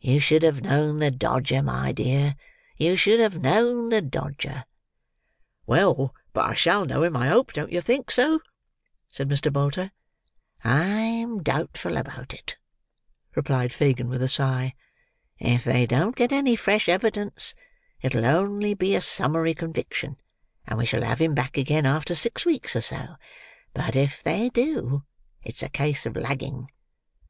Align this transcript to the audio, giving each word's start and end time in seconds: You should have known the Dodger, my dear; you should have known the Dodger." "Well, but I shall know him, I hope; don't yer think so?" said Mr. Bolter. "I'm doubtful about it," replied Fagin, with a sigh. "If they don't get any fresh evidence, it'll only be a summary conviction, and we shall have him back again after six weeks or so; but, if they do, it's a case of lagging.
You 0.00 0.18
should 0.18 0.42
have 0.44 0.62
known 0.62 0.98
the 0.98 1.10
Dodger, 1.10 1.62
my 1.62 1.92
dear; 1.92 2.36
you 2.78 2.96
should 2.96 3.20
have 3.20 3.38
known 3.42 3.90
the 3.90 4.00
Dodger." 4.00 4.64
"Well, 5.66 6.14
but 6.32 6.46
I 6.46 6.54
shall 6.54 6.86
know 6.86 7.02
him, 7.02 7.14
I 7.18 7.28
hope; 7.28 7.52
don't 7.52 7.70
yer 7.70 7.82
think 7.82 8.10
so?" 8.10 8.40
said 9.10 9.28
Mr. 9.28 9.52
Bolter. 9.52 9.92
"I'm 10.64 11.42
doubtful 11.42 11.98
about 11.98 12.32
it," 12.32 12.56
replied 13.34 13.74
Fagin, 13.74 14.08
with 14.08 14.22
a 14.22 14.26
sigh. 14.28 14.74
"If 15.38 15.64
they 15.64 15.84
don't 15.84 16.16
get 16.16 16.32
any 16.32 16.56
fresh 16.56 16.88
evidence, 16.88 17.54
it'll 18.00 18.24
only 18.24 18.72
be 18.72 18.94
a 18.94 19.02
summary 19.02 19.52
conviction, 19.52 20.16
and 20.66 20.78
we 20.78 20.86
shall 20.86 21.02
have 21.02 21.20
him 21.20 21.34
back 21.34 21.58
again 21.58 21.84
after 21.84 22.14
six 22.14 22.46
weeks 22.46 22.74
or 22.74 22.80
so; 22.80 23.16
but, 23.74 23.94
if 23.94 24.22
they 24.22 24.48
do, 24.48 25.04
it's 25.42 25.62
a 25.62 25.68
case 25.68 26.06
of 26.06 26.16
lagging. 26.16 26.70